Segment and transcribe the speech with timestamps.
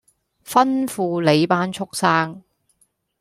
[0.43, 2.41] 吩咐你班畜牲